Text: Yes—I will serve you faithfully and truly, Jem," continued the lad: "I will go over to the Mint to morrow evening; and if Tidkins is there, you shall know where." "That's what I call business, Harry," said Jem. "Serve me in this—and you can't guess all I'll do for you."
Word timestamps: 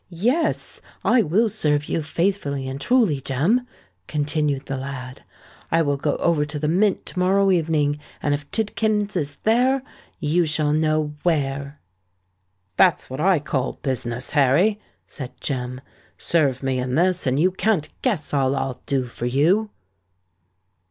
Yes—I 0.09 1.21
will 1.21 1.47
serve 1.47 1.85
you 1.87 2.01
faithfully 2.01 2.67
and 2.67 2.81
truly, 2.81 3.21
Jem," 3.21 3.67
continued 4.07 4.65
the 4.65 4.75
lad: 4.75 5.23
"I 5.69 5.83
will 5.83 5.97
go 5.97 6.15
over 6.15 6.43
to 6.43 6.57
the 6.57 6.67
Mint 6.67 7.05
to 7.05 7.19
morrow 7.19 7.51
evening; 7.51 7.99
and 8.19 8.33
if 8.33 8.49
Tidkins 8.49 9.15
is 9.15 9.37
there, 9.43 9.83
you 10.19 10.47
shall 10.47 10.73
know 10.73 11.13
where." 11.21 11.79
"That's 12.77 13.11
what 13.11 13.19
I 13.19 13.37
call 13.37 13.73
business, 13.83 14.31
Harry," 14.31 14.79
said 15.05 15.39
Jem. 15.39 15.81
"Serve 16.17 16.63
me 16.63 16.79
in 16.79 16.95
this—and 16.95 17.39
you 17.39 17.51
can't 17.51 17.87
guess 18.01 18.33
all 18.33 18.55
I'll 18.55 18.81
do 18.87 19.05
for 19.05 19.27
you." 19.27 19.69